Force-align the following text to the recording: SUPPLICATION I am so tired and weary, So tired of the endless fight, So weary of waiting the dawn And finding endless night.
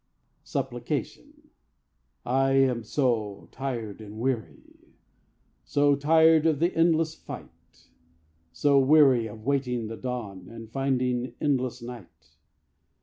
SUPPLICATION 0.43 1.51
I 2.25 2.53
am 2.53 2.83
so 2.83 3.49
tired 3.51 4.01
and 4.01 4.17
weary, 4.17 4.95
So 5.63 5.95
tired 5.95 6.47
of 6.47 6.57
the 6.57 6.75
endless 6.75 7.13
fight, 7.13 7.87
So 8.51 8.79
weary 8.79 9.27
of 9.27 9.45
waiting 9.45 9.85
the 9.89 9.97
dawn 9.97 10.47
And 10.49 10.71
finding 10.71 11.35
endless 11.39 11.83
night. 11.83 12.31